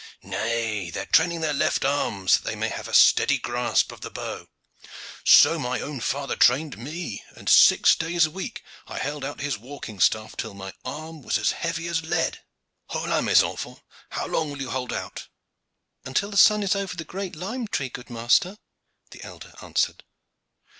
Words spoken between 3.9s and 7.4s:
of the bow. So my own father trained me,